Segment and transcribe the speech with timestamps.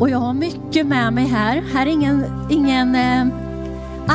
[0.00, 1.62] Och jag har mycket med mig här.
[1.72, 3.26] Här är ingen, ingen eh,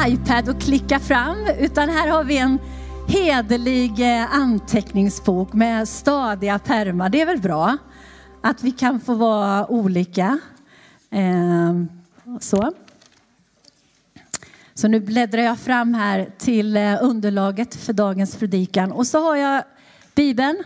[0.08, 2.60] iPad att klicka fram, utan här har vi en
[3.08, 7.10] hederlig eh, anteckningsbok med stadiga pärmar.
[7.10, 7.78] Det är väl bra
[8.42, 10.40] att vi kan få vara olika.
[11.12, 11.74] Eh,
[12.40, 12.74] så.
[14.74, 18.92] Så nu bläddrar jag fram här till eh, underlaget för dagens predikan.
[18.92, 19.64] Och så har jag
[20.16, 20.64] Bibeln,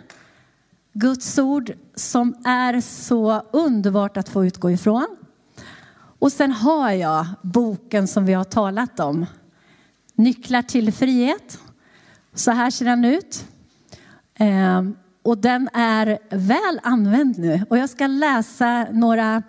[0.99, 5.07] Guds ord som är så underbart att få utgå ifrån.
[6.19, 9.25] Och sen har jag boken som vi har talat om.
[10.15, 11.59] Nycklar till frihet.
[12.33, 13.45] Så här ser den ut.
[14.35, 17.65] Ehm, och den är väl använd nu.
[17.69, 19.43] Och jag ska läsa några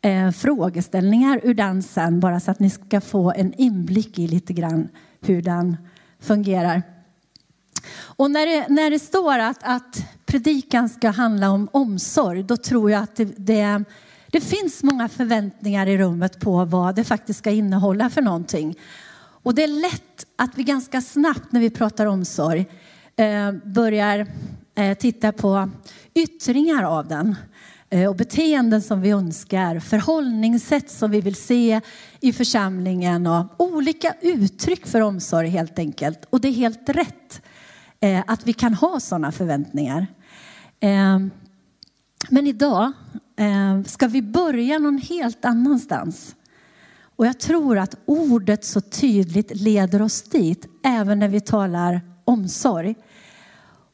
[0.00, 4.52] eh, frågeställningar ur den sen, bara så att ni ska få en inblick i lite
[4.52, 4.88] grann
[5.20, 5.76] hur den
[6.20, 6.82] fungerar.
[7.92, 12.90] Och när det, när det står att, att predikan ska handla om omsorg, då tror
[12.90, 13.84] jag att det, det,
[14.30, 18.78] det finns många förväntningar i rummet på vad det faktiskt ska innehålla för någonting.
[19.42, 22.66] Och det är lätt att vi ganska snabbt när vi pratar omsorg
[23.16, 24.26] eh, börjar
[24.74, 25.70] eh, titta på
[26.14, 27.36] yttringar av den
[27.90, 31.80] eh, och beteenden som vi önskar, förhållningssätt som vi vill se
[32.20, 36.24] i församlingen och olika uttryck för omsorg helt enkelt.
[36.30, 37.42] Och det är helt rätt
[38.00, 40.06] Eh, att vi kan ha sådana förväntningar.
[40.80, 41.18] Eh,
[42.28, 42.92] men idag
[43.36, 46.34] eh, ska vi börja någon helt annanstans.
[47.00, 52.94] Och jag tror att ordet så tydligt leder oss dit, även när vi talar omsorg.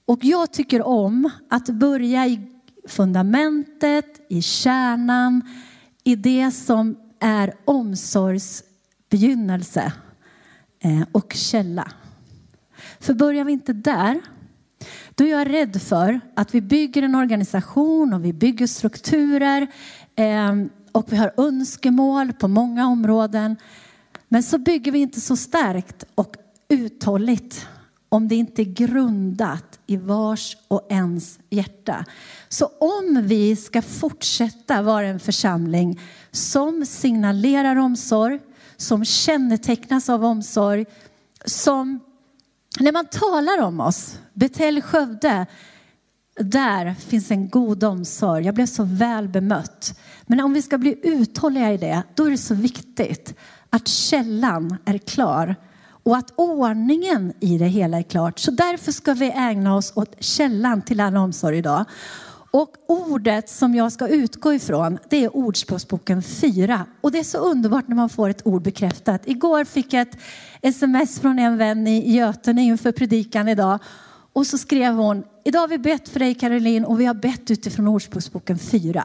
[0.06, 2.41] Och jag tycker om att börja i
[2.89, 5.42] fundamentet, i kärnan,
[6.05, 9.92] i det som är omsorgsbegynnelse
[11.12, 11.92] och källa.
[13.05, 14.20] För börjar vi inte där,
[15.14, 19.66] då är jag rädd för att vi bygger en organisation och vi bygger strukturer
[20.16, 20.55] eh,
[20.92, 23.56] och vi har önskemål på många områden.
[24.28, 26.36] Men så bygger vi inte så starkt och
[26.69, 27.66] uthålligt
[28.08, 32.05] om det inte är grundat i vars och ens hjärta.
[32.48, 36.00] Så om vi ska fortsätta vara en församling
[36.30, 38.40] som signalerar omsorg,
[38.77, 40.84] som kännetecknas av omsorg,
[41.45, 42.00] som
[42.80, 45.46] när man talar om oss, Betel Skövde,
[46.40, 48.45] där finns en god omsorg.
[48.45, 50.01] Jag blev så väl bemött.
[50.27, 53.35] Men om vi ska bli uthålliga i det, då är det så viktigt
[53.70, 55.57] att källan är klar
[56.05, 58.39] och att ordningen i det hela är klart.
[58.39, 61.85] Så därför ska vi ägna oss åt källan till all omsorg idag.
[62.55, 66.87] Och ordet som jag ska utgå ifrån, det är Ordspråksboken 4.
[67.01, 69.23] Och det är så underbart när man får ett ord bekräftat.
[69.25, 70.19] Igår fick jag ett
[70.63, 73.79] sms från en vän i Götene inför predikan idag.
[74.33, 77.51] Och så skrev hon, idag har vi bett för dig Caroline och vi har bett
[77.51, 79.05] utifrån Ordspråksboken 4.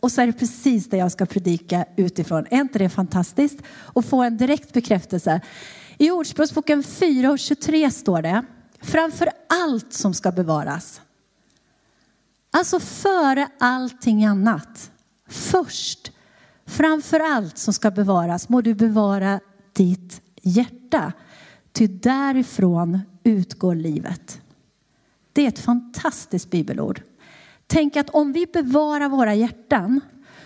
[0.00, 2.46] Och så är det precis det jag ska predika utifrån.
[2.50, 3.58] Är inte det fantastiskt?
[3.68, 5.40] Och få en direkt bekräftelse.
[5.98, 8.44] I Ordspråksboken 4 och 23 står det,
[8.80, 11.00] framför allt som ska bevaras.
[12.56, 14.90] Alltså före allting annat.
[15.28, 16.12] Först,
[16.66, 19.40] framför allt som ska bevaras må du bevara
[19.72, 21.12] ditt hjärta.
[21.72, 24.40] Ty därifrån utgår livet.
[25.32, 27.02] Det är ett fantastiskt bibelord.
[27.66, 30.00] Tänk att om vi bevarar våra hjärtan,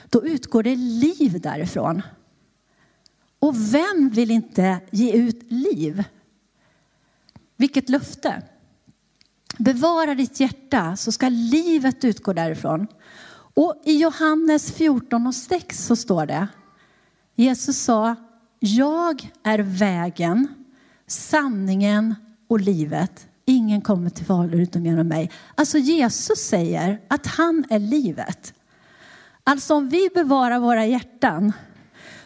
[0.08, 2.02] då utgår det liv därifrån.
[3.38, 6.04] Och vem vill inte ge ut liv?
[7.56, 8.42] Vilket löfte!
[9.60, 12.86] Bevara ditt hjärta så ska livet utgå därifrån.
[13.54, 16.48] Och i Johannes 14 och 6 så står det,
[17.34, 18.16] Jesus sa,
[18.58, 20.48] jag är vägen,
[21.06, 22.14] sanningen
[22.48, 23.26] och livet.
[23.44, 25.30] Ingen kommer till Fader utom genom mig.
[25.54, 28.54] Alltså Jesus säger att han är livet.
[29.44, 31.52] Alltså om vi bevarar våra hjärtan,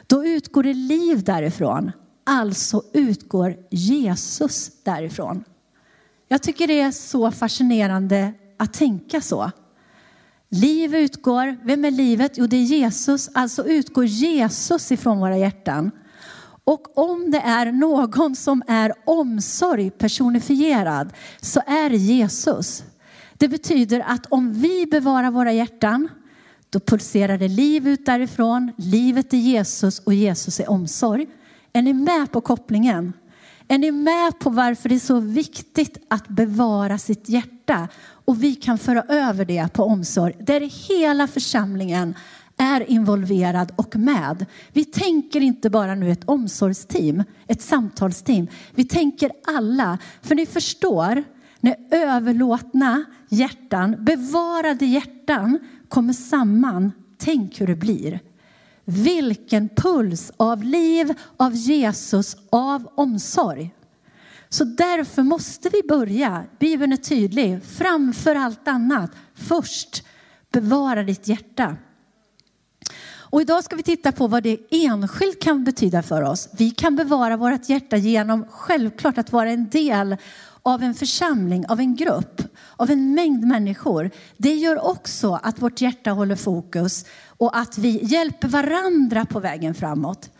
[0.06, 1.92] då utgår det liv därifrån.
[2.24, 5.44] Alltså utgår Jesus därifrån.
[6.34, 9.50] Jag tycker det är så fascinerande att tänka så.
[10.48, 12.32] Liv utgår, vem är livet?
[12.34, 13.30] Jo, det är Jesus.
[13.34, 15.90] Alltså utgår Jesus ifrån våra hjärtan.
[16.64, 22.84] Och om det är någon som är omsorg personifierad så är det Jesus.
[23.34, 26.08] Det betyder att om vi bevarar våra hjärtan
[26.70, 28.72] då pulserar det liv ut därifrån.
[28.76, 31.26] Livet är Jesus och Jesus är omsorg.
[31.72, 33.12] Är ni med på kopplingen?
[33.68, 37.88] Är ni med på varför det är så viktigt att bevara sitt hjärta?
[38.24, 42.14] Och vi kan föra över det på omsorg där hela församlingen
[42.56, 44.46] är involverad och med.
[44.72, 48.48] Vi tänker inte bara nu ett omsorgsteam, ett samtalsteam.
[48.74, 51.24] Vi tänker alla, för ni förstår,
[51.60, 55.58] när överlåtna hjärtan, bevarade hjärtan
[55.88, 58.20] kommer samman, tänk hur det blir.
[58.84, 63.74] Vilken puls av liv, av Jesus, av omsorg.
[64.48, 69.10] Så därför måste vi börja, Bibeln är tydlig, framför allt annat.
[69.34, 70.04] Först,
[70.52, 71.76] bevara ditt hjärta.
[73.34, 76.48] Och idag ska vi titta på vad det enskilt kan betyda för oss.
[76.52, 80.16] Vi kan bevara vårt hjärta genom självklart att vara en del
[80.66, 82.42] av en församling, av en grupp,
[82.76, 84.10] av en mängd människor.
[84.36, 89.74] Det gör också att vårt hjärta håller fokus och att vi hjälper varandra på vägen
[89.74, 90.30] framåt.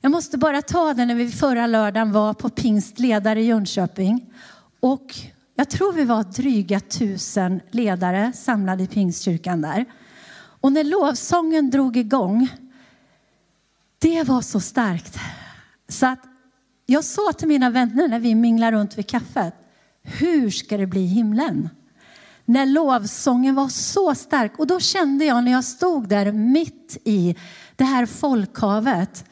[0.00, 4.34] Jag måste bara ta det när vi förra lördagen var på pingstledare i Jönköping.
[4.80, 5.14] Och
[5.54, 9.84] jag tror vi var dryga tusen ledare samlade i pingstkyrkan där.
[10.60, 12.48] Och när lovsången drog igång,
[13.98, 15.18] det var så starkt.
[15.88, 16.22] Så att
[16.86, 19.54] jag sa till mina vänner när vi minglade runt vid kaffet,
[20.18, 21.68] hur ska det bli i himlen?
[22.44, 24.58] När lovsången var så stark.
[24.58, 27.36] Och då kände jag när jag stod där mitt i
[27.76, 29.24] det här folkhavet,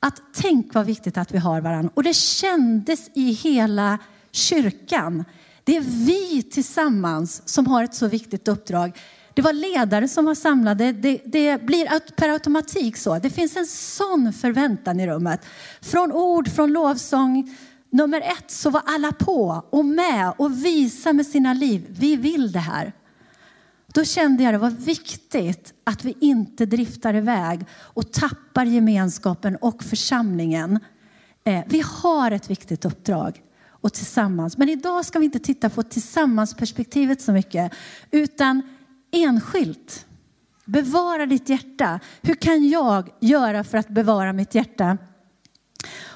[0.00, 1.90] att tänk vad viktigt att vi har varandra.
[1.94, 3.98] Och det kändes i hela
[4.32, 5.24] kyrkan.
[5.64, 8.92] Det är vi tillsammans som har ett så viktigt uppdrag.
[9.34, 10.92] Det var ledare som var samlade.
[10.92, 13.18] Det, det, blir per automatik så.
[13.18, 15.40] Det finns en sån förväntan i rummet.
[15.80, 17.56] Från ord, från lovsång.
[17.94, 21.86] Nummer ett så var alla på och med och visa med sina liv.
[21.90, 22.92] Vi vill det här.
[23.86, 29.82] Då kände jag det var viktigt att vi inte driftar iväg och tappar gemenskapen och
[29.82, 30.80] församlingen.
[31.44, 34.58] Eh, vi har ett viktigt uppdrag och tillsammans.
[34.58, 37.72] Men idag ska vi inte titta på tillsammansperspektivet så mycket,
[38.10, 38.62] utan
[39.12, 40.06] enskilt.
[40.64, 42.00] Bevara ditt hjärta.
[42.22, 44.98] Hur kan jag göra för att bevara mitt hjärta?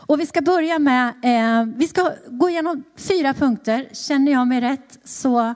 [0.08, 3.88] Och vi ska börja med, eh, vi ska gå igenom fyra punkter.
[3.92, 5.54] Känner jag mig rätt så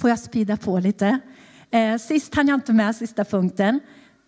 [0.00, 1.18] får jag spida på lite.
[1.70, 3.80] Eh, sist hann jag inte med sista punkten.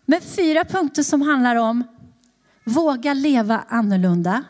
[0.06, 1.84] Men fyra punkter som handlar om
[2.64, 4.42] våga leva annorlunda.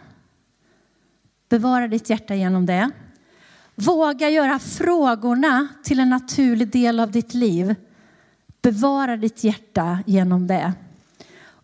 [1.48, 2.90] Bevara ditt hjärta genom det.
[3.74, 7.74] Våga göra frågorna till en naturlig del av ditt liv.
[8.62, 10.72] Bevara ditt hjärta genom det.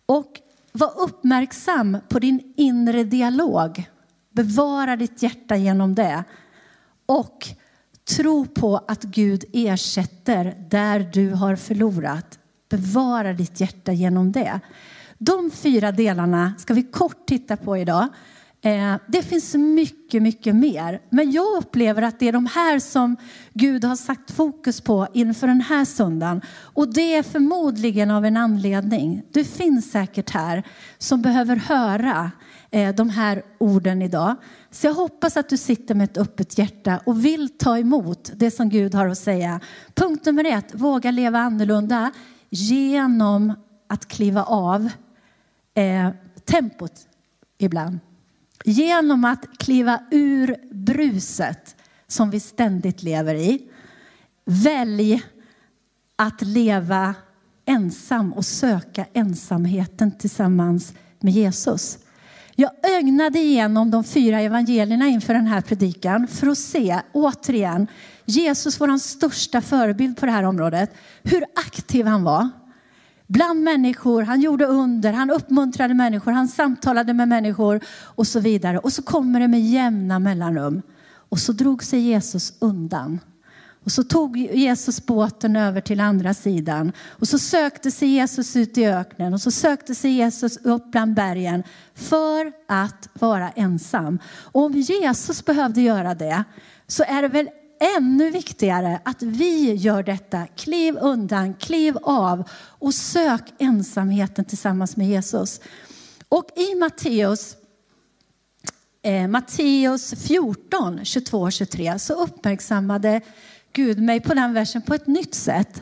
[0.05, 0.41] Och
[0.77, 3.89] var uppmärksam på din inre dialog.
[4.31, 6.23] Bevara ditt hjärta genom det.
[7.05, 7.47] Och
[8.15, 12.39] tro på att Gud ersätter där du har förlorat.
[12.69, 14.59] Bevara ditt hjärta genom det.
[15.17, 18.07] De fyra delarna ska vi kort titta på idag.
[18.61, 21.01] Eh, det finns mycket, mycket mer.
[21.09, 23.15] Men jag upplever att det är de här som
[23.53, 26.41] Gud har satt fokus på inför den här söndagen.
[26.49, 29.23] Och det är förmodligen av en anledning.
[29.31, 30.63] Du finns säkert här
[30.97, 32.31] som behöver höra
[32.71, 34.35] eh, de här orden idag.
[34.71, 38.51] Så jag hoppas att du sitter med ett öppet hjärta och vill ta emot det
[38.51, 39.59] som Gud har att säga.
[39.93, 42.11] Punkt nummer ett, våga leva annorlunda
[42.49, 43.53] genom
[43.87, 44.89] att kliva av
[45.73, 46.09] eh,
[46.45, 46.93] tempot
[47.57, 47.99] ibland.
[48.69, 51.75] Genom att kliva ur bruset
[52.07, 53.61] som vi ständigt lever i.
[54.45, 55.23] Välj
[56.15, 57.15] att leva
[57.65, 61.97] ensam och söka ensamheten tillsammans med Jesus.
[62.55, 67.87] Jag ögnade igenom de fyra evangelierna inför den här predikan för att se, återigen,
[68.25, 70.93] Jesus vår största förebild på det här området,
[71.23, 72.49] hur aktiv han var
[73.27, 78.79] bland människor, han gjorde under, han uppmuntrade människor, han samtalade med människor och så vidare.
[78.79, 80.81] Och så kommer det med jämna mellanrum.
[81.29, 83.19] Och så drog sig Jesus undan.
[83.87, 86.91] Och så tog Jesus båten över till andra sidan.
[87.07, 91.13] Och så sökte sig Jesus ut i öknen och så sökte sig Jesus upp bland
[91.13, 91.63] bergen
[91.95, 94.19] för att vara ensam.
[94.27, 96.43] Och om Jesus behövde göra det
[96.87, 100.47] så är det väl ännu viktigare att vi gör detta.
[100.47, 105.61] Kliv undan, kliv av och sök ensamheten tillsammans med Jesus.
[106.29, 107.55] Och i Matteus
[109.03, 113.21] eh, Matteus 14, 22 23 så uppmärksammade
[113.73, 115.81] Gud mig på den versen på ett nytt sätt.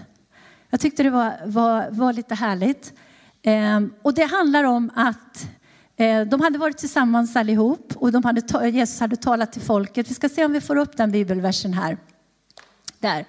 [0.70, 2.94] Jag tyckte det var, var, var lite härligt.
[3.42, 5.65] Eh, och det handlar om att Eh,
[5.98, 10.10] Eh, de hade varit tillsammans allihop och de hade, Jesus hade talat till folket.
[10.10, 11.98] Vi ska se om vi får upp den bibelversen här.
[13.00, 13.26] Där.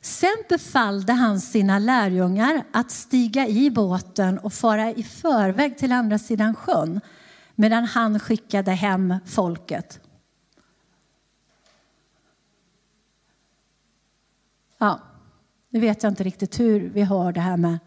[0.00, 6.18] Sen befallde han sina lärjungar att stiga i båten och fara i förväg till andra
[6.18, 7.00] sidan sjön
[7.54, 10.00] medan han skickade hem folket.
[14.78, 15.00] Ja,
[15.68, 17.78] nu vet jag inte riktigt hur vi har det här med...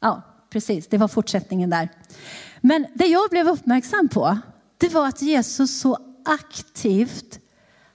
[0.00, 0.22] Ja,
[0.52, 1.88] precis, det var fortsättningen där.
[2.60, 4.38] Men det jag blev uppmärksam på,
[4.78, 7.38] det var att Jesus så aktivt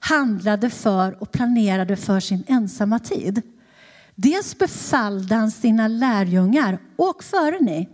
[0.00, 3.42] handlade för och planerade för sin ensamma tid.
[4.14, 7.88] Dels befallde han sina lärjungar, åk före ni.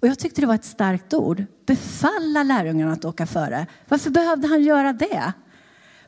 [0.00, 1.44] Och jag tyckte det var ett starkt ord.
[1.66, 3.66] Befalla lärjungarna att åka före.
[3.88, 5.32] Varför behövde han göra det?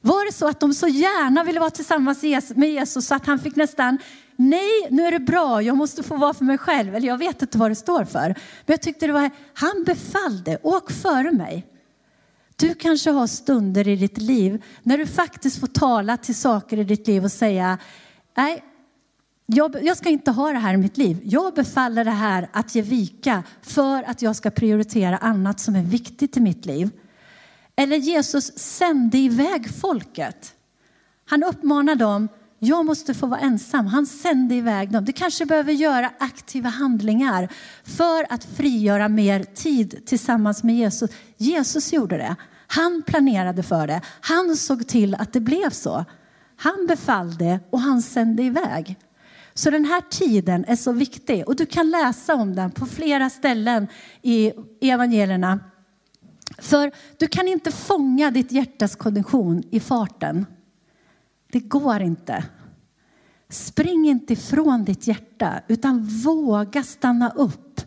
[0.01, 2.23] Var det så att de så gärna ville vara tillsammans
[2.55, 3.99] med Jesus så att han fick nästan,
[4.41, 6.95] nej nu är det bra, jag måste få vara för mig själv.
[6.95, 8.27] Eller jag vet inte vad det står för.
[8.27, 11.67] Men jag tyckte det var, han befallde, åk före mig.
[12.57, 16.85] Du kanske har stunder i ditt liv när du faktiskt får tala till saker i
[16.85, 17.79] ditt liv och säga,
[18.37, 18.65] nej,
[19.47, 21.21] jag, jag, ska inte ha det här i mitt liv.
[21.25, 25.83] Jag befaller det här att ge vika för att jag ska prioritera annat som är
[25.83, 26.91] viktigt i mitt liv.
[27.77, 30.55] Eller Jesus sände iväg folket.
[31.25, 32.29] Han uppmanar dem,
[32.63, 33.87] jag måste få vara ensam.
[33.87, 35.05] Han sände iväg dem.
[35.05, 37.49] Du kanske behöver göra aktiva handlingar
[37.85, 41.11] för att frigöra mer tid tillsammans med Jesus.
[41.37, 42.37] Jesus gjorde det.
[42.67, 44.01] Han planerade för det.
[44.21, 46.05] Han såg till att det blev så.
[46.57, 48.97] Han befallde och han sände iväg.
[49.55, 53.31] Så den här tiden är så viktig och du kan läsa om den på flera
[53.31, 53.87] ställen
[54.23, 55.61] i evangelierna.
[56.59, 60.47] För du kan inte fånga ditt hjärtas kondition i farten.
[61.53, 62.45] Det går inte.
[63.49, 67.81] Spring inte ifrån ditt hjärta utan våga stanna upp.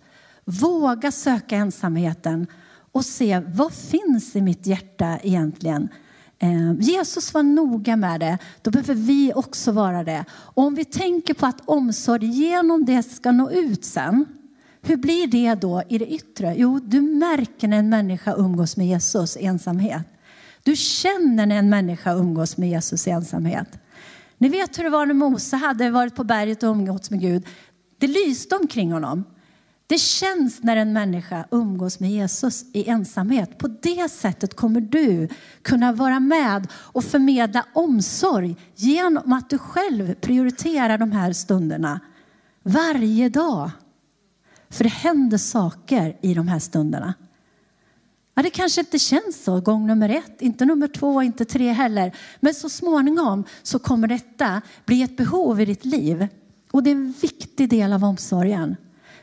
[0.45, 2.47] Våga söka ensamheten
[2.91, 5.89] och se vad finns i mitt hjärta egentligen.
[6.39, 10.25] Eh, Jesus var noga med det, då behöver vi också vara det.
[10.31, 14.25] Och om vi tänker på att omsorg genom det ska nå ut sen,
[14.81, 16.55] hur blir det då i det yttre?
[16.57, 20.07] Jo, du märker när en människa umgås med Jesus i ensamhet.
[20.63, 23.79] Du känner när en människa umgås med Jesus i ensamhet.
[24.37, 27.47] Ni vet hur det var när Mose hade varit på berget och umgåtts med Gud.
[27.97, 29.23] Det lyste omkring honom.
[29.87, 33.57] Det känns när en människa umgås med Jesus i ensamhet.
[33.57, 35.27] På det sättet kommer du
[35.61, 41.99] kunna vara med och förmedla omsorg genom att du själv prioriterar de här stunderna
[42.63, 43.71] varje dag.
[44.69, 47.13] För det händer saker i de här stunderna.
[48.35, 52.15] Ja, det kanske inte känns så gång nummer ett, inte nummer två, inte tre heller.
[52.39, 56.27] Men så småningom så kommer detta bli ett behov i ditt liv.
[56.71, 58.75] Och det är en viktig del av omsorgen.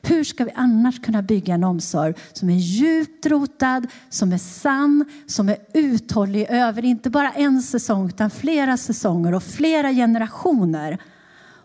[0.02, 5.04] Hur ska vi annars kunna bygga en omsorg som är djupt rotad, som är sann,
[5.26, 10.98] som är uthållig över inte bara en säsong utan flera säsonger och flera generationer.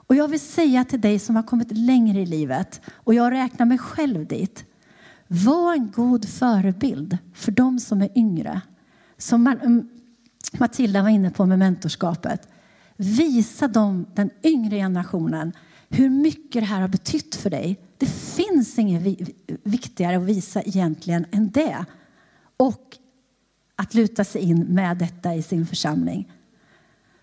[0.07, 3.65] Och jag vill säga till dig som har kommit längre i livet, och jag räknar
[3.65, 4.65] mig själv dit.
[5.27, 8.61] Var en god förebild för de som är yngre.
[9.17, 9.89] Som mm,
[10.53, 12.47] Matilda var inne på med mentorskapet.
[12.97, 15.53] Visa dem, den yngre generationen,
[15.89, 17.79] hur mycket det här har betytt för dig.
[17.97, 19.29] Det finns inget
[19.63, 21.85] viktigare att visa egentligen än det.
[22.57, 22.97] Och
[23.75, 26.31] att luta sig in med detta i sin församling.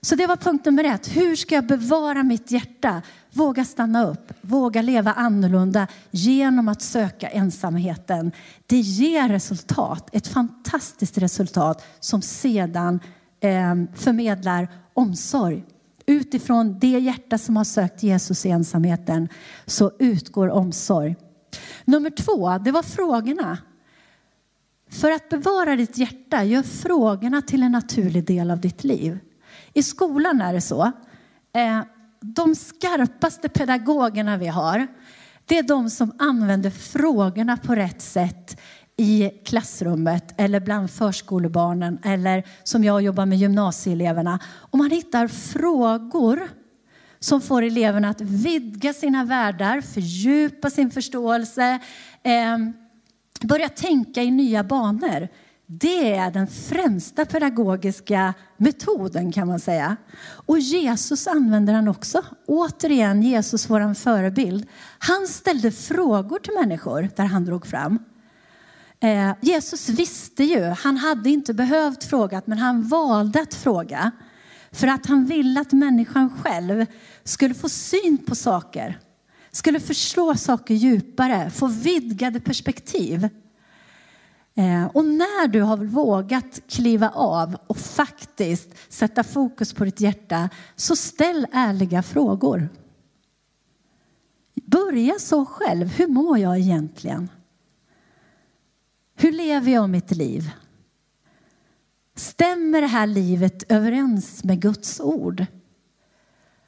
[0.06, 1.16] Så det var punkt nummer ett.
[1.16, 3.02] Hur ska jag bevara mitt hjärta?
[3.32, 8.32] Våga stanna upp, våga leva annorlunda genom att söka ensamheten.
[8.66, 13.00] Det ger resultat, ett fantastiskt resultat som sedan
[13.40, 15.64] eh, förmedlar omsorg.
[16.06, 19.28] Utifrån det hjärta som har sökt Jesus i ensamheten
[19.66, 21.16] så utgår omsorg.
[21.84, 23.58] Nummer två, det var frågorna.
[24.90, 29.18] För att bevara ditt hjärta, gör frågorna till en naturlig del av ditt liv.
[29.72, 30.82] I skolan är det så.
[31.54, 31.80] Eh,
[32.20, 34.86] de skarpaste pedagogerna vi har,
[35.46, 38.60] det är de som använder frågorna på rätt sätt
[38.96, 44.38] i klassrummet eller bland förskolebarnen eller som jag jobbar med gymnasieeleverna.
[44.52, 46.48] Om man hittar frågor
[47.20, 51.78] som får eleverna att vidga sina världar, fördjupa sin förståelse,
[52.22, 52.58] eh,
[53.40, 55.28] börja tänka i nya banor.
[55.74, 59.96] Det är den främsta pedagogiska metoden kan man säga.
[60.22, 62.22] Och Jesus använder han också.
[62.46, 64.66] Återigen Jesus, vår förebild.
[64.98, 67.98] Han ställde frågor till människor där han drog fram.
[69.00, 74.10] Eh, Jesus visste ju, han hade inte behövt fråga, men han valde att fråga.
[74.72, 76.86] För att han ville att människan själv
[77.24, 78.98] skulle få syn på saker.
[79.50, 83.28] Skulle förstå saker djupare, få vidgade perspektiv.
[84.54, 90.48] Eh, och när du har vågat kliva av och faktiskt sätta fokus på ditt hjärta,
[90.76, 92.68] så ställ ärliga frågor.
[94.54, 95.86] Börja så själv.
[95.86, 97.28] Hur mår jag egentligen?
[99.14, 100.50] Hur lever jag mitt liv?
[102.14, 105.46] Stämmer det här livet överens med Guds ord?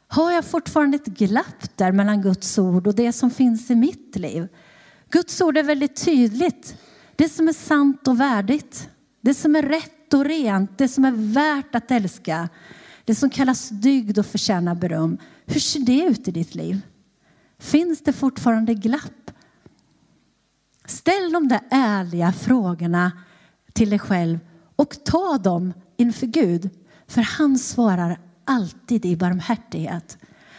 [0.07, 4.17] Har jag fortfarande ett glapp där mellan Guds ord och det som finns i mitt
[4.17, 4.49] liv?
[5.11, 6.77] Guds ord är väldigt tydligt.
[7.17, 8.89] Det som är sant och värdigt,
[9.21, 12.49] det som är rätt och rent, det som är värt att älska,
[13.05, 15.19] det som kallas dygd och förtjänar beröm.
[15.47, 16.81] Hur ser det ut i ditt liv?
[17.59, 19.31] Finns det fortfarande glapp?
[20.85, 23.13] Ställ de där ärliga frågorna
[23.73, 24.39] till dig själv
[24.77, 26.71] och ta dem inför Gud.
[27.07, 30.19] För han svarar alltid i barmhärtighet.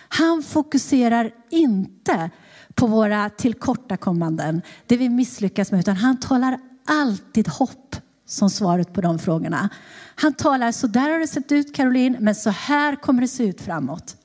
[0.09, 2.29] Han fokuserar inte
[2.75, 9.01] på våra tillkortakommanden, det vi misslyckas med, utan han talar alltid hopp som svaret på
[9.01, 9.69] de frågorna.
[10.15, 13.43] Han talar, så där har det sett ut Caroline, men så här kommer det se
[13.43, 14.17] ut framåt.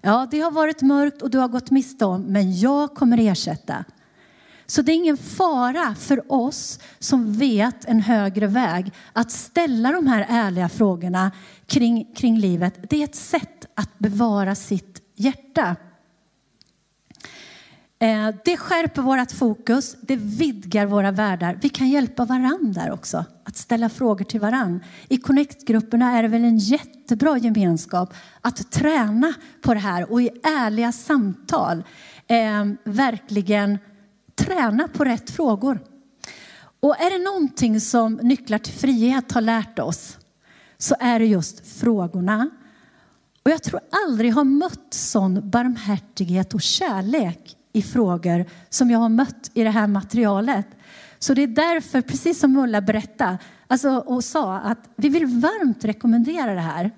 [0.00, 3.84] Ja, det har varit mörkt och du har gått miste om, men jag kommer ersätta.
[4.66, 10.06] Så det är ingen fara för oss som vet en högre väg att ställa de
[10.06, 11.30] här ärliga frågorna
[11.66, 12.90] kring, kring livet.
[12.90, 15.76] Det är ett sätt att bevara sitt hjärta.
[18.02, 21.58] Eh, det skärper vårt fokus, det vidgar våra världar.
[21.62, 24.84] Vi kan hjälpa varandra också, att ställa frågor till varandra.
[25.08, 30.30] I Connect-grupperna är det väl en jättebra gemenskap att träna på det här och i
[30.42, 31.84] ärliga samtal
[32.26, 33.78] eh, verkligen
[34.34, 35.78] träna på rätt frågor.
[36.80, 40.18] Och är det någonting som Nycklar till frihet har lärt oss
[40.78, 42.50] så är det just frågorna.
[43.44, 48.98] Och jag tror aldrig jag har mött sån barmhärtighet och kärlek i frågor som jag
[48.98, 50.66] har mött i det här materialet.
[51.18, 55.84] Så det är därför, precis som Ulla berättade alltså, och sa, att vi vill varmt
[55.84, 56.90] rekommendera det här.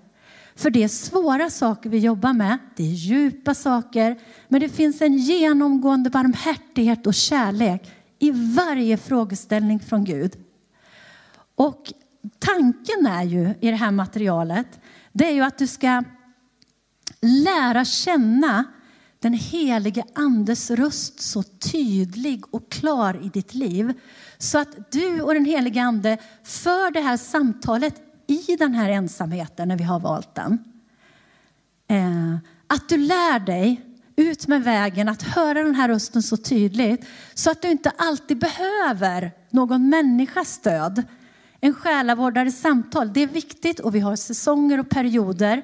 [0.57, 4.17] För det är svåra saker vi jobbar med, det är djupa saker,
[4.49, 10.33] men det finns en genomgående barmhärtighet och kärlek i varje frågeställning från Gud.
[11.55, 11.93] Och
[12.39, 14.81] tanken är ju i det här materialet,
[15.13, 16.05] det är ju att du ska
[17.21, 18.65] lära känna
[19.25, 23.93] den helige andes röst så tydlig och klar i ditt liv.
[24.39, 27.95] Så att du och den helige ande för det här samtalet
[28.27, 30.59] i den här ensamheten när vi har valt den.
[31.89, 33.81] Eh, att du lär dig
[34.17, 38.39] ut med vägen att höra den här rösten så tydligt så att du inte alltid
[38.39, 41.03] behöver någon människas stöd.
[41.61, 45.63] En själavårdares samtal, det är viktigt och vi har säsonger och perioder.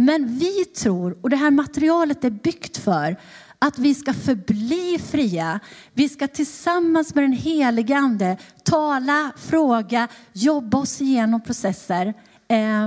[0.00, 3.16] Men vi tror, och det här materialet är byggt för,
[3.58, 5.60] att vi ska förbli fria.
[5.92, 12.14] Vi ska tillsammans med den helige Ande tala, fråga, jobba oss igenom processer.
[12.48, 12.86] Eh,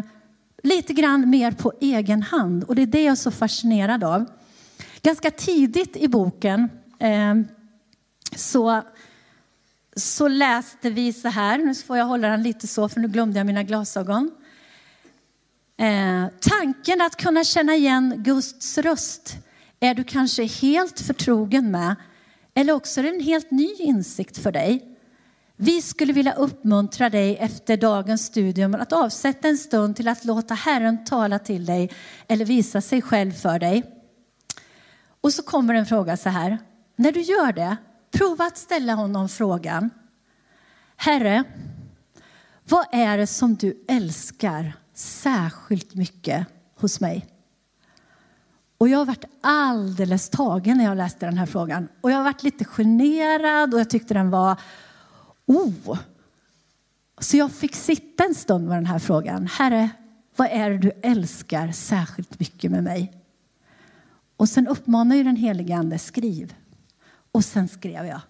[0.63, 2.63] lite grann mer på egen hand.
[2.63, 4.25] Och det är det jag är så fascinerad av.
[5.01, 7.35] Ganska tidigt i boken eh,
[8.35, 8.81] så,
[9.95, 11.57] så läste vi så här.
[11.57, 14.31] Nu får jag hålla den lite så för nu glömde jag mina glasögon.
[15.77, 19.35] Eh, tanken att kunna känna igen Guds röst
[19.79, 21.95] är du kanske helt förtrogen med
[22.53, 24.97] eller också är det en helt ny insikt för dig.
[25.55, 30.53] Vi skulle vilja uppmuntra dig efter dagens studium att avsätta en stund till att låta
[30.53, 31.91] Herren tala till dig
[32.27, 33.83] eller visa sig själv för dig.
[35.21, 36.57] Och så kommer en fråga så här.
[36.95, 37.77] När du gör det,
[38.11, 39.89] prova att ställa honom frågan.
[40.95, 41.43] Herre,
[42.63, 47.27] vad är det som du älskar särskilt mycket hos mig?
[48.77, 51.87] Och jag har varit alldeles tagen när jag läste den här frågan.
[52.01, 54.59] Och jag har varit lite generad och jag tyckte den var,
[55.45, 55.99] oh.
[57.19, 59.47] Så jag fick sitta en stund med den här frågan.
[59.47, 59.89] Herre,
[60.35, 63.13] vad är det du älskar särskilt mycket med mig?
[64.37, 66.53] Och sen uppmanar ju den helige Ande, skriv.
[67.31, 68.21] Och sen skrev jag.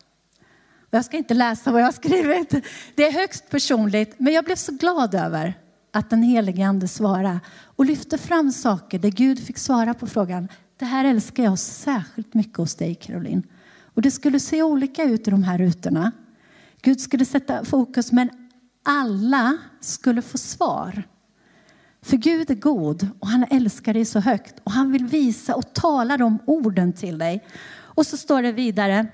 [0.79, 2.49] Och jag ska inte läsa vad jag har skrivit.
[2.95, 5.62] Det är högst personligt, men jag blev så glad över
[5.93, 10.47] att den helige Ande svarade och lyfte fram saker där Gud fick svara på frågan.
[10.77, 13.43] Det här älskar jag särskilt mycket hos dig Caroline.
[13.93, 16.11] Och det skulle se olika ut i de här rutorna.
[16.81, 18.29] Gud skulle sätta fokus men
[18.83, 21.03] alla skulle få svar.
[22.01, 25.73] För Gud är god och han älskar dig så högt och han vill visa och
[25.73, 27.45] tala de orden till dig.
[27.73, 29.07] Och så står det vidare.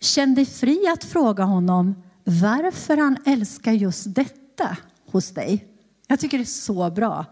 [0.00, 4.76] Känn dig fri att fråga honom varför han älskar just detta
[5.12, 5.66] hos dig.
[6.06, 7.26] Jag tycker det är så bra.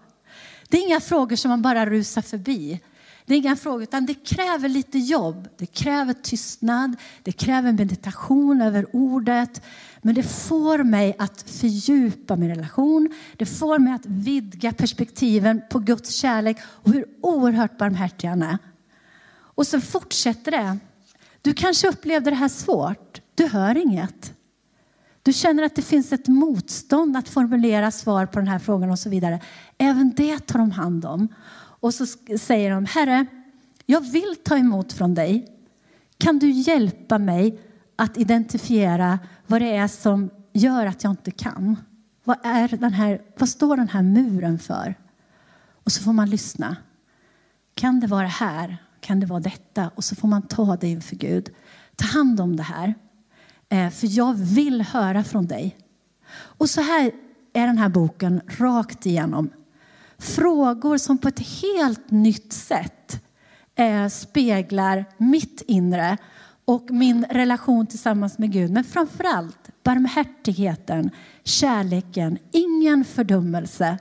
[0.69, 2.81] Det är inga frågor som man bara rusar förbi.
[3.27, 5.49] Det är inga frågor, utan det kräver lite jobb.
[5.57, 9.63] Det kräver tystnad, det kräver meditation över ordet.
[10.03, 13.15] Men det får mig att fördjupa min relation.
[13.37, 18.59] Det får mig att vidga perspektiven på Guds kärlek och hur oerhört barmhärtig han är.
[19.33, 20.79] Och så fortsätter det.
[21.43, 23.21] Du kanske upplevde det här svårt.
[23.35, 24.33] Du hör inget.
[25.23, 28.99] Du känner att det finns ett motstånd att formulera svar på den här frågan och
[28.99, 29.41] så vidare.
[29.79, 31.29] Även det tar de hand om.
[31.81, 32.07] Och så
[32.39, 33.27] säger de, Herre,
[33.87, 35.47] jag vill ta emot från dig.
[36.19, 37.61] Kan du hjälpa mig
[37.97, 41.77] att identifiera vad det är som gör att jag inte kan?
[42.25, 44.95] Vad, är den här, vad står den här muren för?
[45.85, 46.77] Och så får man lyssna.
[47.75, 48.77] Kan det vara här?
[49.01, 49.91] Kan det vara detta?
[49.95, 51.51] Och så får man ta det inför Gud.
[51.97, 52.95] Ta hand om det här.
[53.73, 55.77] Eh, för jag vill höra från dig.
[56.33, 57.13] Och så här
[57.53, 59.51] är den här boken rakt igenom.
[60.19, 63.23] Frågor som på ett helt nytt sätt
[63.75, 66.17] eh, speglar mitt inre
[66.65, 68.71] och min relation tillsammans med Gud.
[68.71, 71.11] Men framför allt barmhärtigheten,
[71.45, 73.99] kärleken, ingen fördömelse.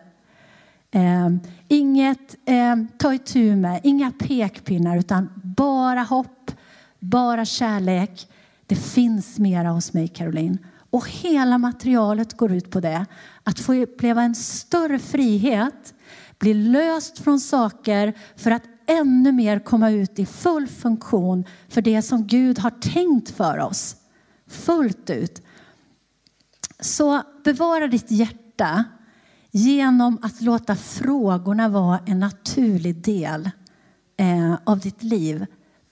[0.91, 1.29] Eh,
[1.67, 6.51] inget eh, ta itu med, inga pekpinnar utan bara hopp,
[6.99, 8.27] bara kärlek.
[8.69, 10.57] Det finns mera hos mig Caroline.
[10.89, 13.05] Och hela materialet går ut på det.
[13.43, 15.93] Att få uppleva en större frihet,
[16.39, 22.01] bli löst från saker för att ännu mer komma ut i full funktion för det
[22.01, 23.95] som Gud har tänkt för oss.
[24.47, 25.41] Fullt ut.
[26.79, 28.83] Så bevara ditt hjärta
[29.51, 33.49] genom att låta frågorna vara en naturlig del
[34.17, 35.45] eh, av ditt liv.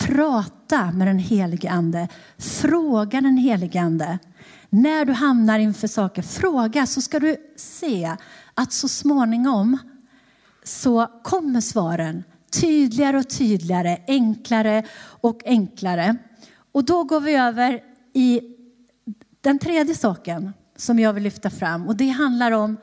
[0.07, 2.07] Prata med den helige Ande.
[2.37, 4.19] Fråga den helige Ande.
[4.69, 8.15] När du hamnar inför saker, fråga så ska du se
[8.53, 9.77] att så småningom
[10.63, 12.23] så kommer svaren
[12.61, 14.83] tydligare och tydligare, enklare
[15.21, 16.15] och enklare.
[16.71, 17.79] Och då går vi över
[18.13, 18.41] i
[19.41, 22.77] den tredje saken som jag vill lyfta fram och det handlar om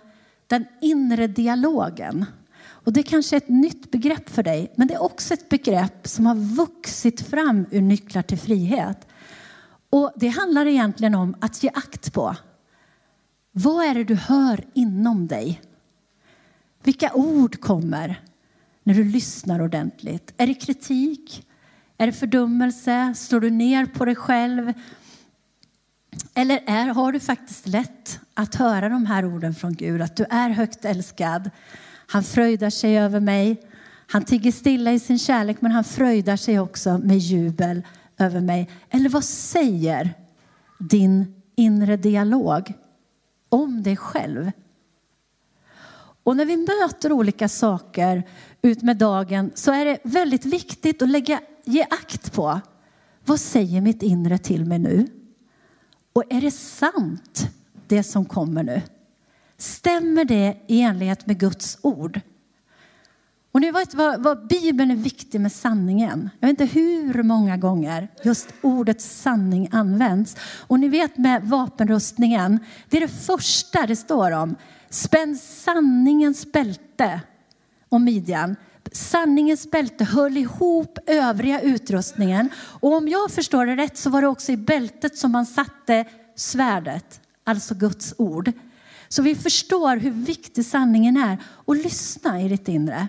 [0.46, 2.24] den inre dialogen.
[2.84, 5.48] Och det är kanske är ett nytt begrepp för dig, men det är också ett
[5.48, 9.06] begrepp som har vuxit fram ur nycklar till frihet.
[9.90, 12.36] Och det handlar egentligen om att ge akt på
[13.52, 15.60] vad är det du hör inom dig?
[16.82, 18.20] Vilka ord kommer
[18.82, 20.34] när du lyssnar ordentligt?
[20.36, 21.46] Är det kritik?
[21.98, 23.14] Är det fördömelse?
[23.16, 24.72] Slår du ner på dig själv?
[26.34, 30.02] Eller är, har du faktiskt lätt att höra de här orden från Gud?
[30.02, 31.50] Att du är högt älskad.
[32.14, 33.62] Han fröjdar sig över mig.
[34.06, 37.82] Han tigger stilla i sin kärlek men han fröjdar sig också med jubel
[38.18, 38.70] över mig.
[38.90, 40.14] Eller vad säger
[40.78, 42.72] din inre dialog
[43.48, 44.50] om dig själv?
[46.24, 48.22] Och när vi möter olika saker
[48.62, 52.60] ut med dagen så är det väldigt viktigt att lägga, ge akt på
[53.24, 55.06] vad säger mitt inre till mig nu?
[56.12, 57.48] Och är det sant
[57.86, 58.82] det som kommer nu?
[59.58, 62.20] Stämmer det i enlighet med Guds ord?
[63.52, 66.30] Och ni vet vad, vad Bibeln är viktig med sanningen.
[66.40, 70.36] Jag vet inte hur många gånger just ordet sanning används.
[70.66, 74.56] Och ni vet med vapenrustningen, det är det första det står om.
[74.90, 77.20] Spänn sanningens bälte
[77.88, 78.56] om midjan.
[78.92, 82.48] Sanningens bälte höll ihop övriga utrustningen.
[82.56, 86.04] Och om jag förstår det rätt så var det också i bältet som man satte
[86.36, 88.52] svärdet, alltså Guds ord.
[89.08, 91.38] Så vi förstår hur viktig sanningen är.
[91.44, 93.08] Och lyssna i ditt inre.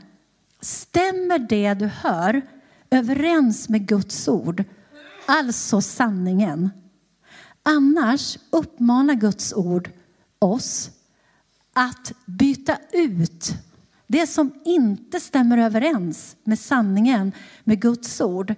[0.62, 2.42] Stämmer det du hör
[2.90, 4.64] överens med Guds ord,
[5.26, 6.70] alltså sanningen?
[7.64, 9.90] Annars uppmanar Guds ord
[10.40, 10.90] oss
[11.74, 13.54] att byta ut
[14.08, 17.32] det som inte stämmer överens med sanningen,
[17.64, 18.56] med Guds ord.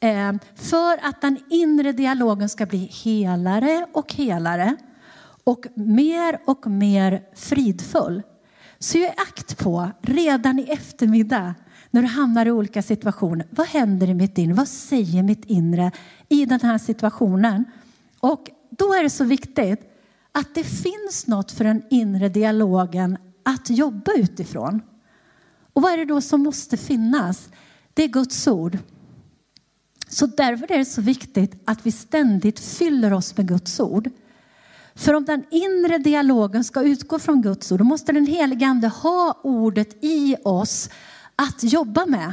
[0.00, 4.76] Eh, för att den inre dialogen ska bli helare och helare
[5.48, 8.22] och mer och mer fridfull.
[8.78, 11.54] Så ge akt på redan i eftermiddag
[11.90, 13.46] när du hamnar i olika situationer.
[13.50, 14.54] Vad händer i mitt inre?
[14.54, 15.90] Vad säger mitt inre
[16.28, 17.64] i den här situationen?
[18.20, 19.80] Och då är det så viktigt
[20.32, 24.80] att det finns något för den inre dialogen att jobba utifrån.
[25.72, 27.48] Och vad är det då som måste finnas?
[27.94, 28.78] Det är Guds ord.
[30.08, 34.10] Så därför är det så viktigt att vi ständigt fyller oss med Guds ord.
[34.98, 38.88] För om den inre dialogen ska utgå från Guds ord, då måste den helige Ande
[38.88, 40.90] ha ordet i oss
[41.36, 42.32] att jobba med.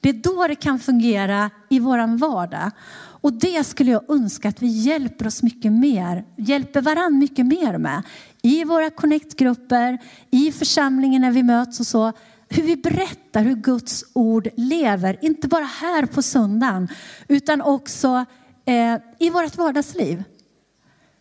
[0.00, 2.70] Det är då det kan fungera i vår vardag.
[2.94, 7.78] Och det skulle jag önska att vi hjälper oss mycket mer, hjälper varandra mycket mer
[7.78, 8.02] med.
[8.42, 9.98] I våra connect-grupper,
[10.30, 12.12] i församlingen när vi möts och så.
[12.48, 16.88] Hur vi berättar hur Guds ord lever, inte bara här på söndagen,
[17.28, 18.24] utan också
[18.64, 20.24] eh, i vårt vardagsliv.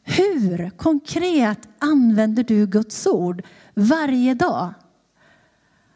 [0.04, 3.42] Hur konkret använder du Guds ord
[3.74, 4.74] varje dag?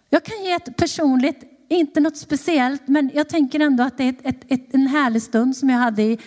[0.10, 4.10] Jag kan ge ett personligt, inte något speciellt, men jag tänker ändå att det är
[4.10, 6.20] ett, ett, ett, en härlig stund som jag hade i,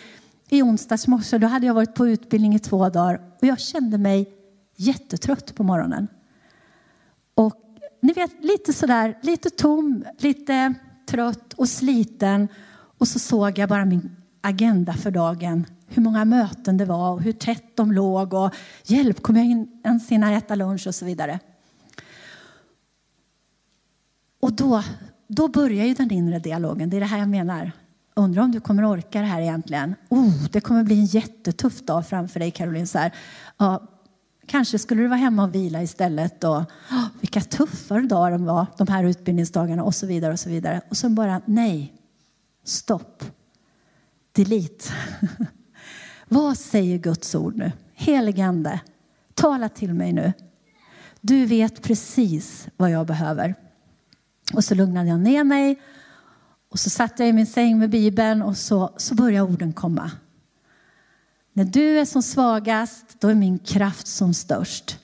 [0.48, 1.38] i onsdags morse.
[1.38, 4.32] Då hade jag varit på utbildning i två dagar och jag kände mig
[4.76, 6.08] jättetrött på morgonen.
[7.34, 7.54] Och
[8.02, 10.74] ni vet, lite sådär, lite tom, lite
[11.08, 12.48] trött och sliten.
[12.98, 17.22] Och så såg jag bara min agenda för dagen hur många möten det var och
[17.22, 21.04] hur tätt de låg och hjälp, kommer jag in ens hinna äta lunch och så
[21.04, 21.38] vidare.
[24.40, 24.82] Och då,
[25.26, 26.90] då börjar ju den inre dialogen.
[26.90, 27.72] Det är det här jag menar.
[28.14, 29.94] Undrar om du kommer orka det här egentligen.
[30.08, 32.86] Oh, det kommer bli en jättetuff dag framför dig Caroline.
[32.86, 33.12] Så här,
[33.56, 33.82] ja,
[34.46, 36.44] kanske skulle du vara hemma och vila istället.
[36.44, 40.32] Och, oh, vilka tuffare dagar de var, de här utbildningsdagarna och så vidare.
[40.32, 40.80] Och så vidare.
[40.88, 41.94] Och sen bara, nej,
[42.64, 43.24] stopp,
[44.32, 44.84] delete.
[46.28, 47.72] Vad säger Guds ord nu?
[47.94, 48.80] Heligande,
[49.34, 50.32] tala till mig nu.
[51.20, 53.54] Du vet precis vad jag behöver.
[54.54, 55.80] Och så lugnade jag ner mig
[56.70, 60.10] och så satt jag i min säng med Bibeln och så, så började orden komma.
[61.52, 64.98] När du är som svagast, då är min kraft som störst.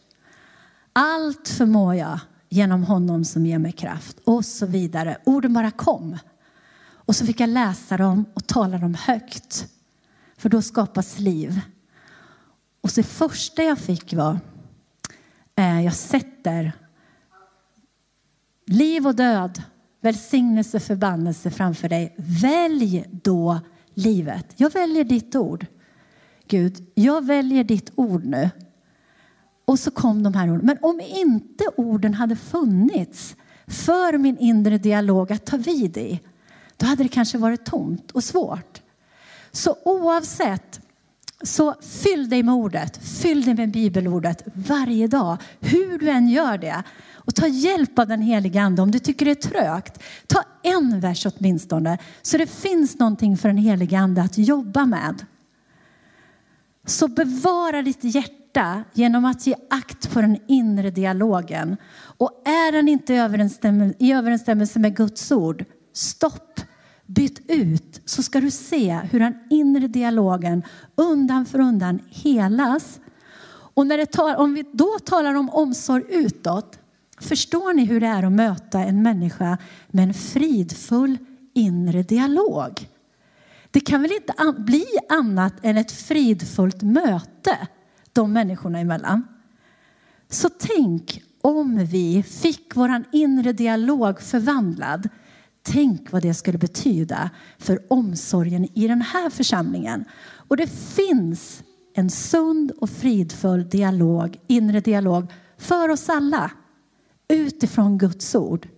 [0.93, 4.17] Allt förmår jag genom honom som ger mig kraft.
[4.25, 5.17] Och så vidare.
[5.25, 6.19] Orden bara kom.
[6.85, 9.67] Och så fick jag läsa dem och tala dem högt.
[10.45, 11.61] För då skapas liv.
[12.81, 14.41] Och det första jag fick var,
[15.57, 16.73] eh, jag sätter
[18.67, 19.63] liv och död,
[20.01, 22.15] välsignelse och förbannelse framför dig.
[22.19, 23.61] Välj då
[23.95, 24.47] livet.
[24.57, 25.67] Jag väljer ditt ord.
[26.49, 28.51] Gud, jag väljer ditt ord nu.
[29.65, 30.67] Och så kom de här orden.
[30.67, 36.21] Men om inte orden hade funnits för min inre dialog att ta vid i,
[36.77, 38.81] då hade det kanske varit tomt och svårt.
[39.57, 40.81] Så oavsett,
[41.43, 46.59] så fyll dig med ordet, fyll dig med bibelordet varje dag, hur du än gör
[46.59, 46.83] det.
[47.15, 50.03] Och ta hjälp av den heliga ande om du tycker det är trögt.
[50.27, 55.27] Ta en vers åtminstone, så det finns någonting för den heliga ande att jobba med.
[56.87, 61.77] Så bevara ditt hjärta genom att ge akt på den inre dialogen.
[62.19, 63.15] Och är den inte
[63.99, 66.54] i överensstämmelse med Guds ord, stopp
[67.07, 70.63] bytt ut så ska du se hur den inre dialogen
[70.95, 73.01] undan för undan helas.
[73.75, 76.79] Och när det tar, om vi då talar om omsorg utåt,
[77.21, 81.19] förstår ni hur det är att möta en människa med en fridfull
[81.55, 82.89] inre dialog?
[83.71, 87.69] Det kan väl inte bli annat än ett fridfullt möte
[88.13, 89.27] de människorna emellan.
[90.29, 95.09] Så tänk om vi fick vår inre dialog förvandlad
[95.67, 100.05] Tänk vad det skulle betyda för omsorgen i den här församlingen.
[100.49, 101.63] Och det finns
[101.95, 106.51] en sund och fridfull dialog, inre dialog för oss alla
[107.29, 108.69] utifrån Guds ord.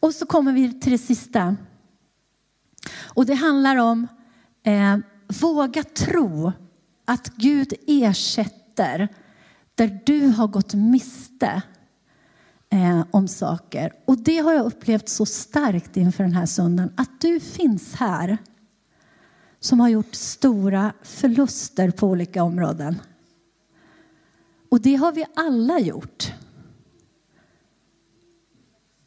[0.00, 1.56] Och så kommer vi till det sista.
[3.04, 4.06] Och det handlar om
[4.62, 4.98] eh,
[5.40, 6.52] våga tro
[7.04, 9.08] att Gud ersätter
[9.74, 11.62] där du har gått miste
[12.70, 13.92] eh, om saker.
[14.04, 16.92] Och det har jag upplevt så starkt inför den här söndagen.
[16.96, 18.38] Att du finns här
[19.60, 23.00] som har gjort stora förluster på olika områden.
[24.70, 26.32] Och det har vi alla gjort.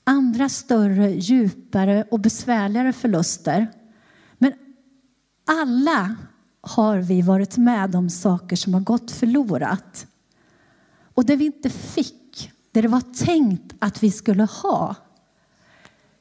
[0.04, 3.68] Andra större, djupare och besvärligare förluster.
[4.38, 4.54] Men
[5.46, 6.16] alla
[6.62, 10.08] har vi varit med om saker som har gått förlorat.
[11.14, 12.19] Och det vi inte fick
[12.82, 14.96] det det var tänkt att vi skulle ha.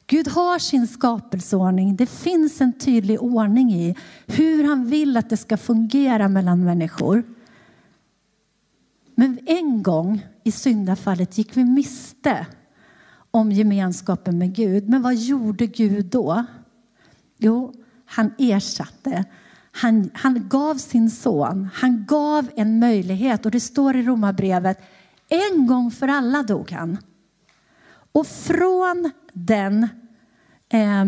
[0.06, 1.96] Gud har sin skapelseordning.
[1.96, 7.22] Det finns en tydlig ordning i hur han vill att det ska fungera mellan människor.
[9.14, 12.46] Men en gång i syndafallet gick vi miste
[13.30, 14.88] om gemenskapen med Gud.
[14.88, 16.44] Men vad gjorde Gud då?
[17.38, 19.24] Jo, han ersatte.
[19.72, 21.68] Han, han gav sin son.
[21.74, 23.46] Han gav en möjlighet.
[23.46, 24.78] Och det står i Romarbrevet
[25.28, 26.98] en gång för alla dog han.
[28.12, 29.88] Och från den
[30.68, 31.04] eh,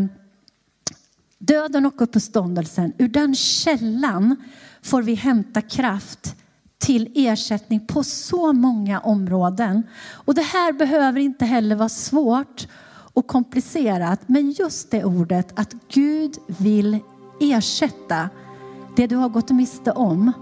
[1.38, 4.36] döden och uppståndelsen, ur den källan
[4.82, 6.36] får vi hämta kraft
[6.78, 9.82] till ersättning på så många områden.
[10.10, 12.68] Och det här behöver inte heller vara svårt
[13.12, 16.98] och komplicerat, men just det ordet att Gud vill
[17.40, 18.28] ersätta
[18.96, 20.32] det du har gått miste om.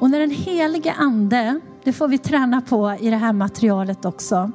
[0.00, 4.50] Och när den helige ande det får vi träna på i det här materialet också.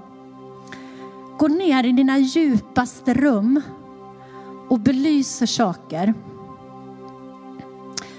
[1.37, 3.61] Gå ner i dina djupaste rum
[4.69, 6.13] och belyser saker.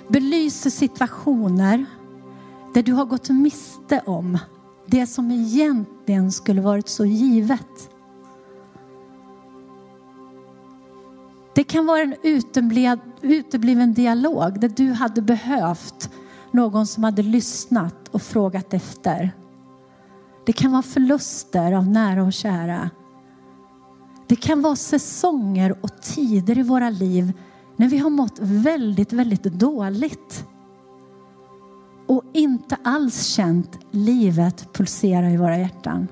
[0.08, 1.86] Belyser situationer
[2.74, 4.38] där du har gått miste om
[4.86, 7.90] det som egentligen skulle varit så givet.
[11.54, 12.14] Det kan vara en
[13.22, 16.10] utebliven dialog där du hade behövt
[16.52, 19.32] någon som hade lyssnat och frågat efter.
[20.46, 22.90] Det kan vara förluster av nära och kära.
[24.26, 27.32] Det kan vara säsonger och tider i våra liv
[27.76, 30.46] när vi har mått väldigt, väldigt dåligt
[32.06, 36.08] och inte alls känt livet pulsera i våra hjärtan.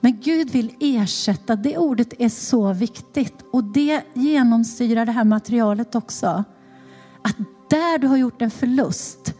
[0.00, 5.94] Men Gud vill ersätta, det ordet är så viktigt och det genomsyrar det här materialet
[5.94, 6.44] också.
[7.22, 7.36] Att
[7.70, 9.34] där du har gjort en förlust,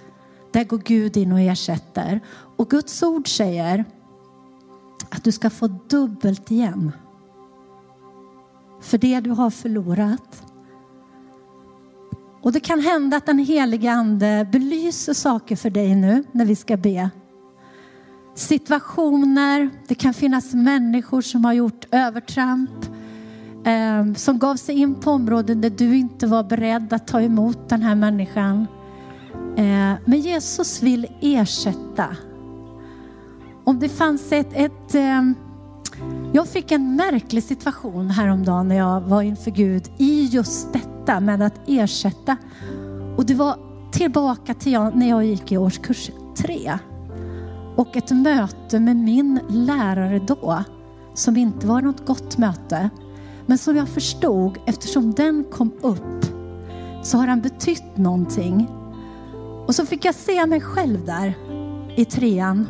[0.50, 2.20] där går Gud in och ersätter.
[2.56, 3.84] Och Guds ord säger
[5.10, 6.92] att du ska få dubbelt igen.
[8.80, 10.42] För det du har förlorat.
[12.42, 16.56] Och det kan hända att den heliga ande belyser saker för dig nu när vi
[16.56, 17.10] ska be.
[18.34, 22.86] Situationer, det kan finnas människor som har gjort övertramp,
[23.64, 27.68] eh, som gav sig in på områden där du inte var beredd att ta emot
[27.68, 28.66] den här människan.
[29.56, 32.06] Eh, men Jesus vill ersätta.
[33.64, 35.22] Om det fanns ett, ett eh,
[36.32, 41.42] jag fick en märklig situation häromdagen när jag var inför Gud i just detta med
[41.42, 42.36] att ersätta.
[43.16, 43.56] Och det var
[43.92, 46.78] tillbaka till jag, när jag gick i årskurs tre.
[47.76, 50.64] Och ett möte med min lärare då,
[51.14, 52.90] som inte var något gott möte.
[53.50, 56.24] Men som jag förstod, eftersom den kom upp,
[57.02, 58.68] så har den betytt någonting.
[59.66, 61.34] Och så fick jag se mig själv där
[61.96, 62.68] i trean,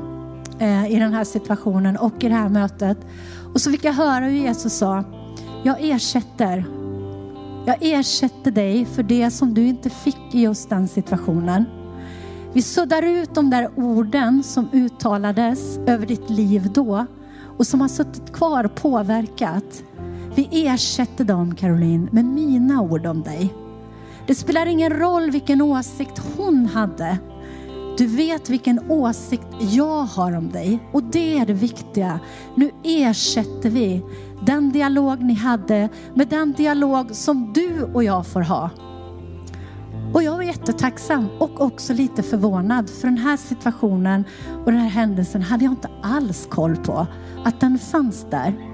[0.59, 2.99] eh, i den här situationen och i det här mötet.
[3.55, 5.05] Och så fick jag höra hur Jesus sa,
[5.65, 6.65] jag ersätter.
[7.67, 11.65] Jag ersätter dig för det som du inte fick i just den situationen.
[12.53, 17.07] Vi suddar ut de där orden som uttalades över ditt liv då
[17.59, 19.83] och som har suttit kvar och påverkat.
[20.35, 23.55] Vi ersätter dem, Caroline, med mina ord om dig.
[24.27, 27.19] Det spelar ingen roll vilken åsikt hon hade.
[27.99, 32.21] Du vet vilken åsikt jag har om dig och det är det viktiga.
[32.55, 34.03] Nu ersätter vi
[34.47, 38.71] den dialog ni hade med den dialog som du och jag får ha.
[40.15, 44.25] Och jag var jättetacksam och också lite förvånad för den här situationen
[44.65, 47.07] och den här händelsen hade jag inte alls koll på
[47.45, 48.70] att den fanns där.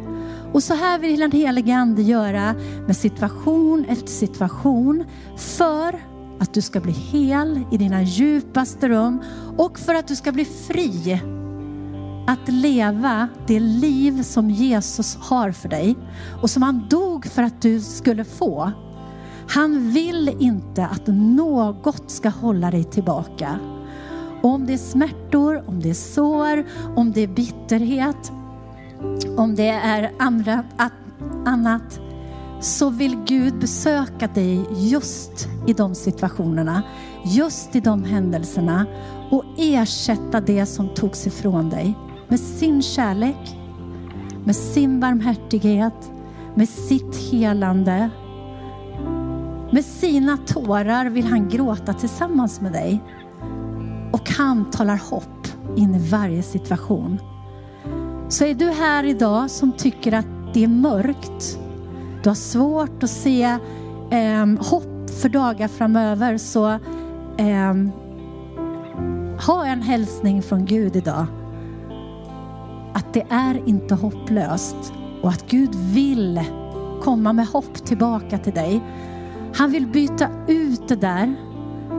[0.52, 2.54] Och så här vill den helige Ande göra
[2.86, 5.04] med situation efter situation
[5.36, 6.00] för
[6.40, 9.22] att du ska bli hel i dina djupaste rum
[9.56, 11.20] och för att du ska bli fri
[12.26, 15.96] att leva det liv som Jesus har för dig
[16.42, 18.72] och som han dog för att du skulle få.
[19.48, 23.58] Han vill inte att något ska hålla dig tillbaka.
[24.42, 26.64] Och om det är smärtor, om det är sår,
[26.96, 28.32] om det är bitterhet,
[29.36, 30.64] om det är andra,
[31.44, 32.00] annat,
[32.60, 36.82] så vill Gud besöka dig just i de situationerna,
[37.24, 38.86] just i de händelserna
[39.30, 41.94] och ersätta det som togs ifrån dig
[42.28, 43.58] med sin kärlek,
[44.44, 46.12] med sin barmhärtighet,
[46.54, 48.10] med sitt helande.
[49.70, 53.02] Med sina tårar vill han gråta tillsammans med dig.
[54.12, 57.18] Och han talar hopp in i varje situation.
[58.28, 61.58] Så är du här idag som tycker att det är mörkt,
[62.22, 63.42] du har svårt att se
[64.10, 66.68] eh, hopp för dagar framöver, så
[67.38, 67.74] eh,
[69.46, 71.26] ha en hälsning från Gud idag.
[72.94, 76.40] Att det är inte hopplöst och att Gud vill
[77.02, 78.80] komma med hopp tillbaka till dig.
[79.54, 81.34] Han vill byta ut det där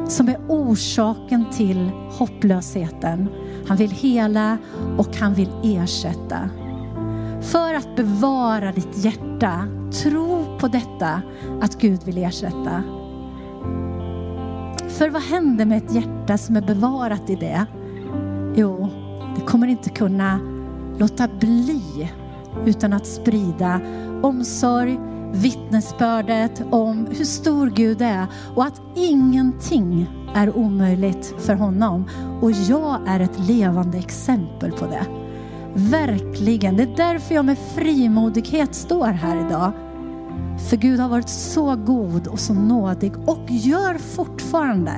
[0.08, 3.30] som är orsaken till hopplösheten.
[3.68, 4.58] Han vill hela
[4.98, 6.50] och han vill ersätta.
[7.42, 9.68] För att bevara ditt hjärta,
[10.04, 11.22] tro på detta
[11.62, 12.84] att Gud vill ersätta.
[14.88, 17.66] För vad händer med ett hjärta som är bevarat i det?
[18.56, 18.90] Jo,
[19.36, 20.40] det kommer inte kunna
[20.98, 22.12] låta bli
[22.66, 23.82] utan att sprida
[24.24, 25.00] omsorg,
[25.34, 32.10] vittnesbördet om hur stor Gud är och att ingenting är omöjligt för honom.
[32.42, 35.06] Och jag är ett levande exempel på det.
[35.74, 36.78] Verkligen.
[36.78, 39.72] Det är därför jag med frimodighet står här idag.
[40.70, 44.94] För Gud har varit så god och så nådig och gör fortfarande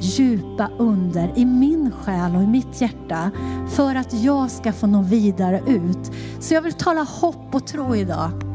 [0.00, 3.30] djupa under i min själ och i mitt hjärta
[3.68, 6.12] för att jag ska få nå vidare ut.
[6.40, 8.45] Så jag vill tala hopp och tro idag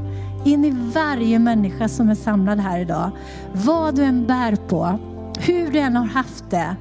[0.46, 3.12] in i varje människa som är samlad här idag.
[3.54, 5.00] Vad du än bär på,
[5.40, 6.76] hur du än har haft det.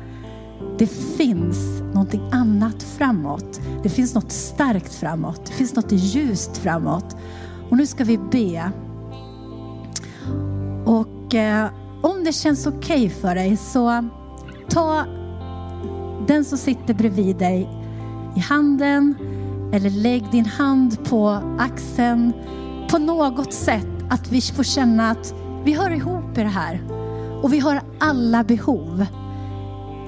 [0.79, 3.61] Det finns någonting annat framåt.
[3.83, 5.47] Det finns något starkt framåt.
[5.47, 7.17] Det finns något ljust framåt.
[7.71, 8.71] Och nu ska vi be.
[10.85, 11.69] Och eh,
[12.03, 14.09] om det känns okej okay för dig så
[14.69, 15.05] ta
[16.27, 17.69] den som sitter bredvid dig
[18.37, 19.15] i handen
[19.73, 22.33] eller lägg din hand på axeln
[22.91, 25.35] på något sätt att vi får känna att
[25.65, 26.81] vi hör ihop i det här
[27.43, 29.07] och vi har alla behov.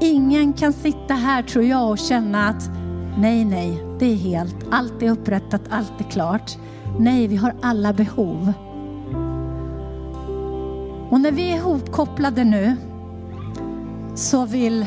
[0.00, 2.70] Ingen kan sitta här tror jag och känna att
[3.18, 4.56] Nej, nej, det är helt.
[4.70, 6.58] Allt är upprättat, allt är klart.
[6.98, 8.52] Nej, vi har alla behov.
[11.10, 12.76] Och när vi är ihopkopplade nu
[14.14, 14.86] så vill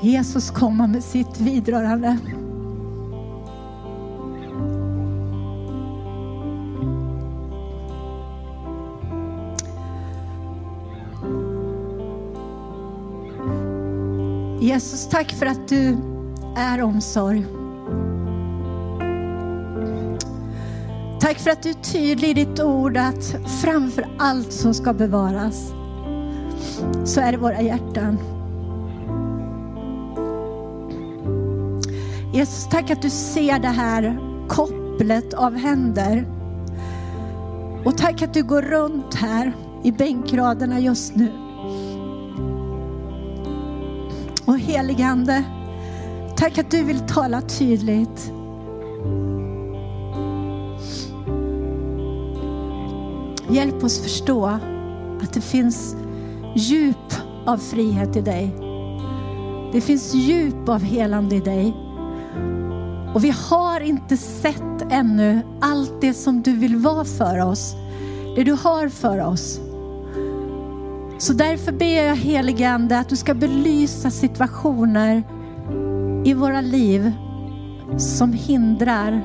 [0.00, 2.18] Jesus komma med sitt vidrörande.
[14.78, 15.96] Jesus, tack för att du
[16.56, 17.46] är omsorg.
[21.20, 25.72] Tack för att du är tydlig i ditt ord att framför allt som ska bevaras
[27.04, 28.18] så är det våra hjärtan.
[32.34, 34.18] Jesus, tack att du ser det här
[34.48, 36.26] kopplet av händer.
[37.84, 39.52] Och tack att du går runt här
[39.84, 41.47] i bänkraderna just nu.
[44.68, 45.44] Heligande,
[46.36, 48.32] tack att du vill tala tydligt.
[53.50, 54.46] Hjälp oss förstå
[55.22, 55.96] att det finns
[56.56, 57.14] djup
[57.46, 58.54] av frihet i dig.
[59.72, 61.76] Det finns djup av helande i dig.
[63.14, 67.74] Och vi har inte sett ännu allt det som du vill vara för oss.
[68.36, 69.60] Det du har för oss.
[71.18, 75.22] Så därför ber jag helige Ande att du ska belysa situationer
[76.24, 77.12] i våra liv
[77.96, 79.22] som hindrar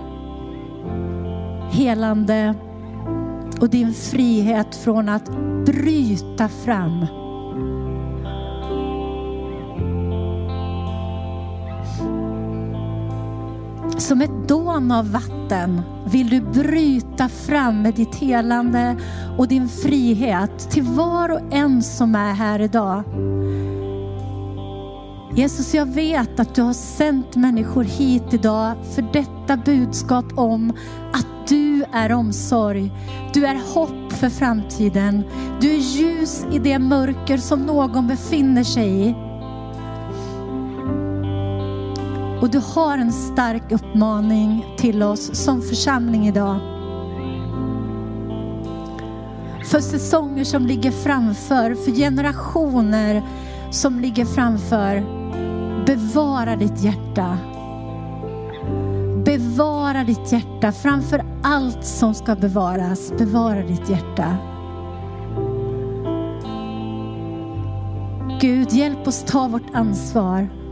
[1.72, 2.56] helande
[3.62, 5.30] och din frihet från att
[5.66, 7.06] bryta fram.
[14.04, 18.98] Som ett dån av vatten vill du bryta fram med ditt helande
[19.38, 23.04] och din frihet till var och en som är här idag.
[25.36, 30.74] Jesus, jag vet att du har sänt människor hit idag för detta budskap om
[31.14, 32.92] att du är omsorg.
[33.34, 35.24] Du är hopp för framtiden.
[35.62, 39.16] Du är ljus i det mörker som någon befinner sig i.
[42.44, 46.60] Och du har en stark uppmaning till oss som församling idag.
[49.66, 53.24] För säsonger som ligger framför, för generationer
[53.72, 55.04] som ligger framför.
[55.86, 57.38] Bevara ditt hjärta.
[59.26, 63.14] Bevara ditt hjärta framför allt som ska bevaras.
[63.18, 64.38] Bevara ditt hjärta.
[68.42, 70.63] Gud, hjälp oss ta vårt ansvar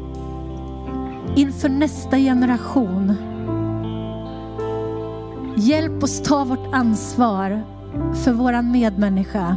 [1.35, 3.15] inför nästa generation.
[5.55, 7.61] Hjälp oss ta vårt ansvar
[8.23, 9.55] för våran medmänniska.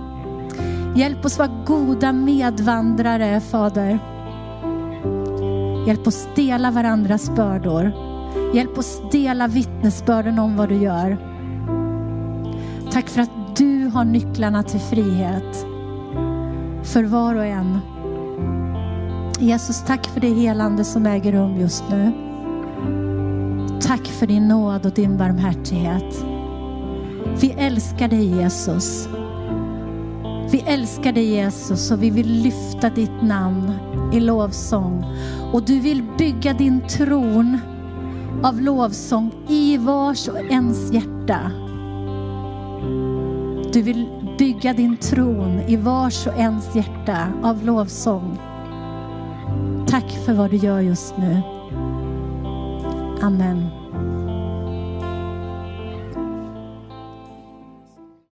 [0.97, 3.99] Hjälp oss vara goda medvandrare, Fader.
[5.87, 7.93] Hjälp oss dela varandras bördor.
[8.55, 11.17] Hjälp oss dela vittnesbörden om vad du gör.
[12.91, 15.67] Tack för att du har nycklarna till frihet
[16.83, 17.94] för var och en.
[19.45, 22.13] Jesus, tack för det helande som äger rum just nu.
[23.81, 26.25] Tack för din nåd och din barmhärtighet.
[27.41, 29.09] Vi älskar dig Jesus.
[30.51, 33.73] Vi älskar dig Jesus och vi vill lyfta ditt namn
[34.13, 35.05] i lovsång.
[35.53, 37.59] Och du vill bygga din tron
[38.43, 41.51] av lovsång i vars och ens hjärta.
[43.73, 48.39] Du vill bygga din tron i vars och ens hjärta av lovsång.
[49.95, 51.43] Tack för vad du gör just nu.
[53.23, 53.84] Amen.